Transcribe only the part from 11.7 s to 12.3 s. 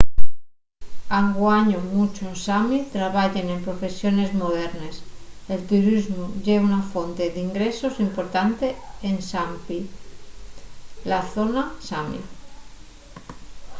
sami